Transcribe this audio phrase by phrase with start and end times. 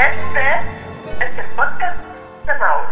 [0.00, 1.98] Este es el podcast
[2.46, 2.88] de Mauro.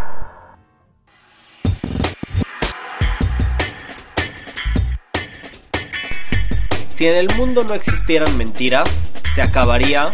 [6.90, 8.90] Si en el mundo no existieran mentiras,
[9.34, 10.10] se acabaría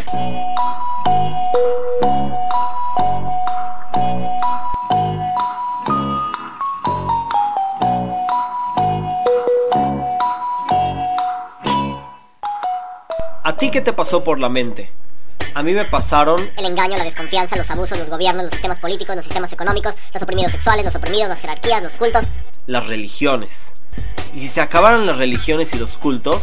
[13.42, 14.92] ¿A ti qué te pasó por la mente?
[15.54, 19.14] A mí me pasaron El engaño, la desconfianza, los abusos, los gobiernos, los sistemas políticos,
[19.14, 22.24] los sistemas económicos, los oprimidos sexuales, los oprimidos, las jerarquías, los cultos.
[22.66, 23.52] las religiones.
[24.34, 26.42] Y si se acabaran las religiones y los cultos,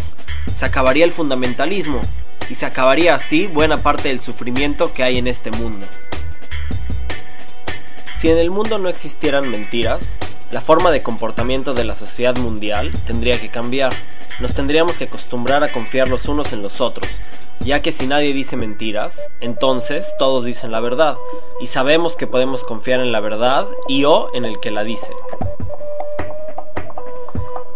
[0.57, 2.01] se acabaría el fundamentalismo.
[2.49, 5.85] Y se acabaría así buena parte del sufrimiento que hay en este mundo.
[8.19, 9.99] Si en el mundo no existieran mentiras,
[10.51, 13.93] la forma de comportamiento de la sociedad mundial tendría que cambiar.
[14.39, 17.09] Nos tendríamos que acostumbrar a confiar los unos en los otros,
[17.63, 21.17] ya que si nadie dice mentiras, entonces todos dicen la verdad,
[21.59, 25.13] y sabemos que podemos confiar en la verdad y o en el que la dice.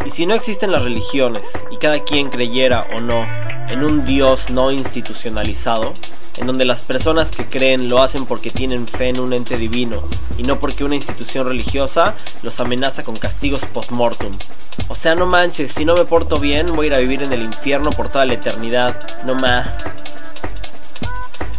[0.06, 3.26] Y si no existen las religiones y cada quien creyera o no
[3.70, 5.94] en un Dios no institucionalizado,
[6.38, 10.04] en donde las personas que creen lo hacen porque tienen fe en un ente divino
[10.38, 14.38] y no porque una institución religiosa los amenaza con castigos post-mortem.
[14.88, 17.34] O sea, no manches, si no me porto bien voy a ir a vivir en
[17.34, 19.24] el infierno por toda la eternidad.
[19.26, 19.78] No ma.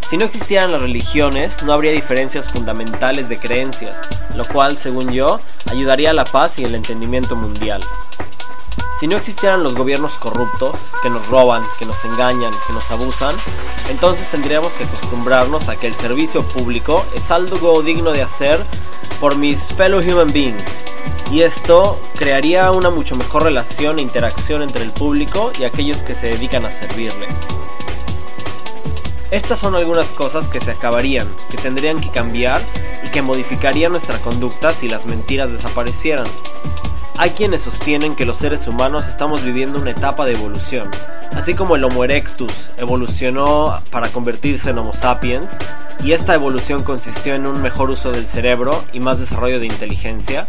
[0.09, 3.99] Si no existieran las religiones, no habría diferencias fundamentales de creencias,
[4.37, 7.83] lo cual, según yo, ayudaría a la paz y el entendimiento mundial.
[8.99, 13.37] Si no existieran los gobiernos corruptos, que nos roban, que nos engañan, que nos abusan,
[13.91, 18.59] entonces tendríamos que acostumbrarnos a que el servicio público es algo digno de hacer
[19.21, 20.65] por mis fellow human beings.
[21.31, 26.15] Y esto crearía una mucho mejor relación e interacción entre el público y aquellos que
[26.15, 27.27] se dedican a servirle.
[29.31, 32.63] Estas son algunas cosas que se acabarían, que tendrían que cambiar
[33.05, 36.27] y que modificarían nuestra conducta si las mentiras desaparecieran.
[37.19, 40.91] Hay quienes sostienen que los seres humanos estamos viviendo una etapa de evolución.
[41.35, 45.47] Así como el Homo erectus evolucionó para convertirse en Homo sapiens,
[46.05, 50.47] y esta evolución consistió en un mejor uso del cerebro y más desarrollo de inteligencia,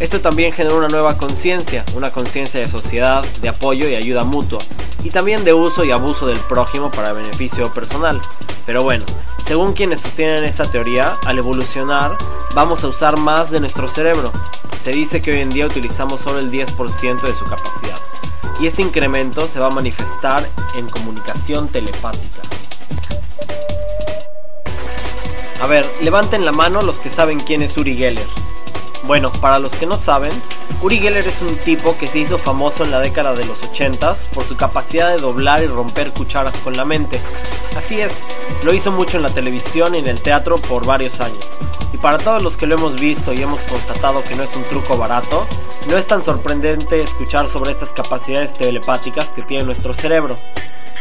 [0.00, 4.64] esto también generó una nueva conciencia, una conciencia de sociedad, de apoyo y ayuda mutua,
[5.04, 8.20] y también de uso y abuso del prójimo para beneficio personal.
[8.66, 9.04] Pero bueno,
[9.46, 12.18] según quienes sostienen esta teoría, al evolucionar
[12.54, 14.32] vamos a usar más de nuestro cerebro.
[14.82, 18.00] Se dice que hoy en día utilizamos solo el 10% de su capacidad.
[18.58, 20.44] Y este incremento se va a manifestar
[20.74, 22.42] en comunicación telepática.
[25.60, 28.26] A ver, levanten la mano los que saben quién es Uri Geller.
[29.04, 30.32] Bueno, para los que no saben,
[30.80, 34.26] Uri Geller es un tipo que se hizo famoso en la década de los 80s
[34.34, 37.20] por su capacidad de doblar y romper cucharas con la mente.
[37.76, 38.12] Así es,
[38.64, 41.46] lo hizo mucho en la televisión y en el teatro por varios años.
[42.02, 44.98] Para todos los que lo hemos visto y hemos constatado que no es un truco
[44.98, 45.46] barato,
[45.88, 50.34] no es tan sorprendente escuchar sobre estas capacidades telepáticas que tiene nuestro cerebro.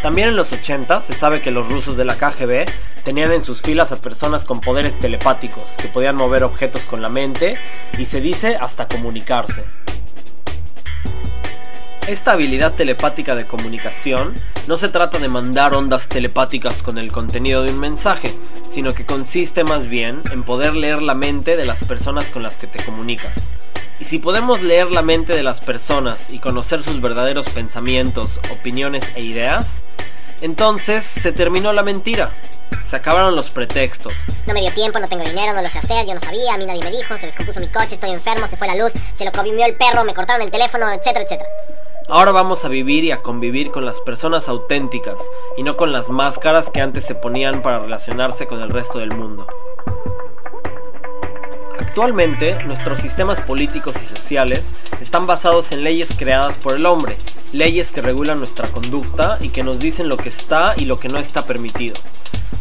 [0.03, 2.65] También en los 80 se sabe que los rusos de la KGB
[3.03, 7.09] tenían en sus filas a personas con poderes telepáticos que podían mover objetos con la
[7.09, 7.57] mente
[7.97, 9.80] y se dice hasta comunicarse.
[12.11, 14.35] Esta habilidad telepática de comunicación
[14.67, 18.33] no se trata de mandar ondas telepáticas con el contenido de un mensaje,
[18.73, 22.57] sino que consiste más bien en poder leer la mente de las personas con las
[22.57, 23.31] que te comunicas.
[24.01, 29.05] Y si podemos leer la mente de las personas y conocer sus verdaderos pensamientos, opiniones
[29.15, 29.67] e ideas,
[30.41, 32.29] entonces se terminó la mentira.
[32.85, 34.11] Se acabaron los pretextos.
[34.45, 36.57] No me dio tiempo, no tengo dinero, no lo sé hacer, yo no sabía, a
[36.57, 39.23] mí nadie me dijo, se descompuso mi coche, estoy enfermo, se fue la luz, se
[39.23, 41.49] lo comió el perro, me cortaron el teléfono, etcétera, etcétera.
[42.13, 45.15] Ahora vamos a vivir y a convivir con las personas auténticas
[45.55, 49.15] y no con las máscaras que antes se ponían para relacionarse con el resto del
[49.15, 49.47] mundo.
[51.79, 57.17] Actualmente, nuestros sistemas políticos y sociales están basados en leyes creadas por el hombre,
[57.53, 61.07] leyes que regulan nuestra conducta y que nos dicen lo que está y lo que
[61.07, 61.95] no está permitido.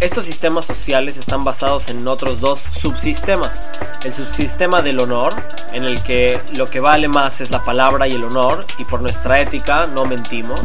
[0.00, 3.54] Estos sistemas sociales están basados en otros dos subsistemas.
[4.02, 5.34] El subsistema del honor,
[5.74, 9.02] en el que lo que vale más es la palabra y el honor, y por
[9.02, 10.60] nuestra ética no mentimos.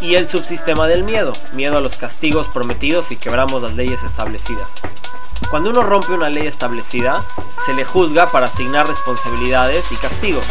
[0.00, 4.70] Y el subsistema del miedo, miedo a los castigos prometidos y quebramos las leyes establecidas.
[5.50, 7.26] Cuando uno rompe una ley establecida,
[7.66, 10.44] se le juzga para asignar responsabilidades y castigos.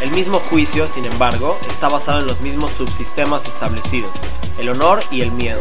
[0.00, 4.10] El mismo juicio, sin embargo, está basado en los mismos subsistemas establecidos,
[4.58, 5.60] el honor y el miedo.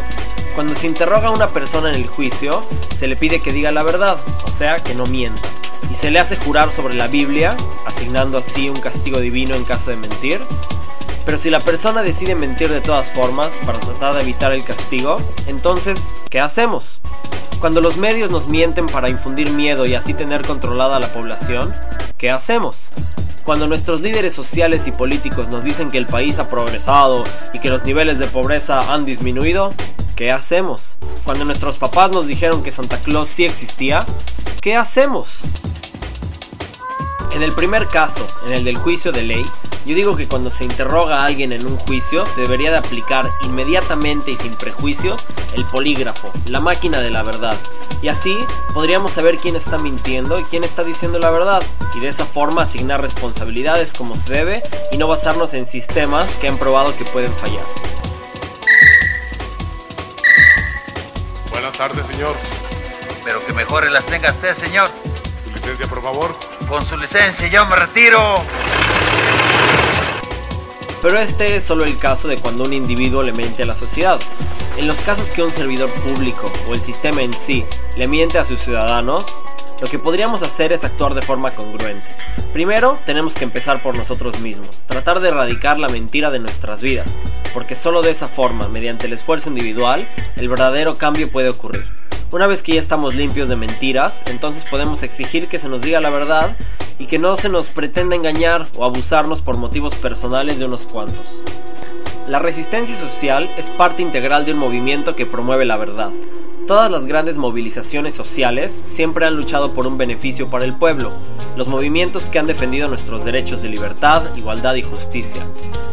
[0.56, 2.62] Cuando se interroga a una persona en el juicio,
[3.00, 5.48] se le pide que diga la verdad, o sea, que no mienta.
[5.90, 7.56] Y se le hace jurar sobre la Biblia,
[7.86, 10.42] asignando así un castigo divino en caso de mentir.
[11.26, 15.18] Pero si la persona decide mentir de todas formas para tratar de evitar el castigo,
[15.48, 15.98] entonces,
[16.30, 17.00] ¿qué hacemos?
[17.62, 21.72] Cuando los medios nos mienten para infundir miedo y así tener controlada a la población,
[22.18, 22.76] ¿qué hacemos?
[23.44, 27.24] Cuando nuestros líderes sociales y políticos nos dicen que el país ha progresado
[27.54, 29.76] y que los niveles de pobreza han disminuido,
[30.16, 30.82] ¿qué hacemos?
[31.24, 34.08] Cuando nuestros papás nos dijeron que Santa Claus sí existía,
[34.60, 35.28] ¿qué hacemos?
[37.32, 39.46] En el primer caso, en el del juicio de ley,
[39.86, 43.28] yo digo que cuando se interroga a alguien en un juicio, se debería de aplicar
[43.42, 45.22] inmediatamente y sin prejuicios
[45.56, 47.58] el polígrafo, la máquina de la verdad.
[48.02, 48.38] Y así
[48.74, 51.64] podríamos saber quién está mintiendo y quién está diciendo la verdad,
[51.96, 56.48] y de esa forma asignar responsabilidades como se debe y no basarnos en sistemas que
[56.48, 57.66] han probado que pueden fallar.
[61.50, 62.36] Buenas tardes, señor.
[63.24, 64.90] Pero que mejores las tenga usted, señor.
[65.46, 66.36] Su licencia, por favor.
[66.68, 68.42] Con su licencia yo me retiro.
[71.02, 74.20] Pero este es solo el caso de cuando un individuo le miente a la sociedad.
[74.78, 77.66] En los casos que un servidor público o el sistema en sí
[77.98, 79.26] le miente a sus ciudadanos,
[79.82, 82.06] lo que podríamos hacer es actuar de forma congruente.
[82.54, 87.10] Primero, tenemos que empezar por nosotros mismos, tratar de erradicar la mentira de nuestras vidas,
[87.52, 92.01] porque solo de esa forma, mediante el esfuerzo individual, el verdadero cambio puede ocurrir.
[92.32, 96.00] Una vez que ya estamos limpios de mentiras, entonces podemos exigir que se nos diga
[96.00, 96.56] la verdad
[96.98, 101.26] y que no se nos pretenda engañar o abusarnos por motivos personales de unos cuantos.
[102.30, 106.12] La resistencia social es parte integral de un movimiento que promueve la verdad.
[106.68, 111.12] Todas las grandes movilizaciones sociales siempre han luchado por un beneficio para el pueblo,
[111.58, 115.46] los movimientos que han defendido nuestros derechos de libertad, igualdad y justicia.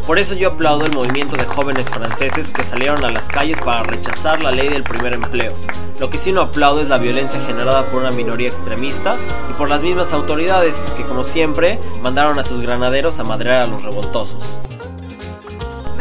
[0.05, 3.83] Por eso yo aplaudo el movimiento de jóvenes franceses que salieron a las calles para
[3.83, 5.53] rechazar la ley del primer empleo.
[5.99, 9.17] Lo que sí no aplaudo es la violencia generada por una minoría extremista
[9.49, 13.67] y por las mismas autoridades que como siempre mandaron a sus granaderos a madrear a
[13.67, 14.49] los revoltosos.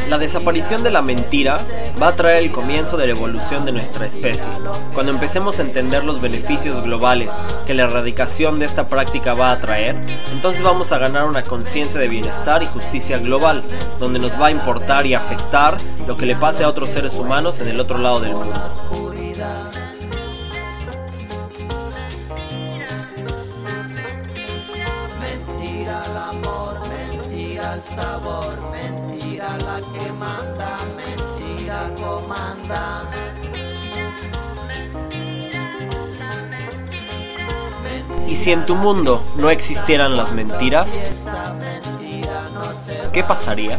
[0.08, 1.58] La desaparición de la mentira
[2.00, 4.46] va a traer el comienzo de la evolución de nuestra especie.
[4.94, 7.31] Cuando empecemos a entender los beneficios globales
[7.66, 10.00] que la erradicación de esta práctica va a traer,
[10.32, 13.62] entonces vamos a ganar una conciencia de bienestar y justicia global,
[14.00, 15.76] donde nos va a importar y afectar
[16.06, 18.58] lo que le pase a otros seres humanos en el otro lado del mundo.
[25.20, 28.77] Mentira al amor, mentira al sabor,
[30.19, 33.11] la que manda, mentira comanda.
[38.26, 40.88] Y si en tu mundo no existieran las mentiras,
[43.12, 43.79] ¿qué pasaría?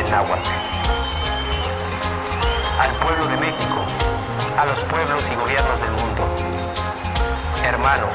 [0.09, 0.49] Náhuatl.
[2.79, 3.81] Al pueblo de México,
[4.59, 6.23] a los pueblos y gobiernos del mundo,
[7.63, 8.13] hermanos,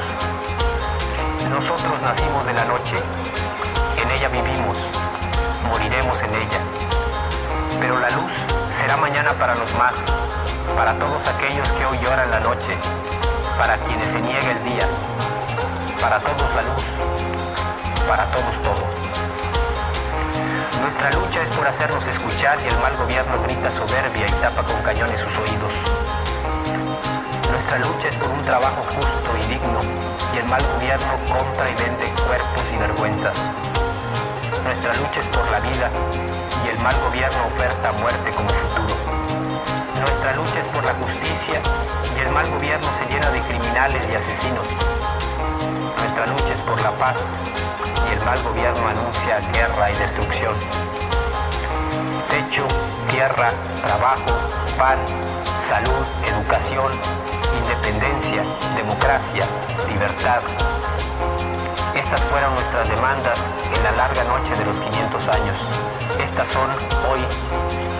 [1.49, 2.95] nosotros nacimos de la noche,
[3.97, 4.77] en ella vivimos,
[5.69, 6.59] moriremos en ella,
[7.79, 8.31] pero la luz
[8.79, 9.93] será mañana para los más,
[10.75, 12.77] para todos aquellos que hoy lloran la noche,
[13.57, 14.87] para quienes se niega el día,
[15.99, 16.83] para todos la luz,
[18.07, 19.10] para todos todo.
[20.91, 24.75] Nuestra lucha es por hacernos escuchar y el mal gobierno grita soberbia y tapa con
[24.83, 25.71] cañones sus oídos.
[27.49, 29.79] Nuestra lucha es por un trabajo justo y digno
[30.35, 33.39] y el mal gobierno compra y vende cuerpos y vergüenzas.
[34.65, 35.89] Nuestra lucha es por la vida
[36.65, 38.95] y el mal gobierno oferta muerte como futuro.
[39.95, 41.61] Nuestra lucha es por la justicia
[42.17, 44.67] y el mal gobierno se llena de criminales y asesinos.
[46.21, 47.15] Nuestra lucha es por la paz
[48.07, 50.53] y el mal gobierno anuncia guerra y destrucción.
[52.29, 52.67] Techo,
[53.09, 53.49] tierra,
[53.83, 54.29] trabajo,
[54.77, 54.99] pan,
[55.67, 56.91] salud, educación,
[57.57, 58.43] independencia,
[58.75, 59.45] democracia,
[59.87, 60.41] libertad.
[61.95, 63.39] Estas fueron nuestras demandas
[63.75, 65.57] en la larga noche de los 500 años.
[66.23, 66.69] Estas son
[67.09, 67.25] hoy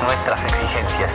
[0.06, 1.10] nuestras exigencias.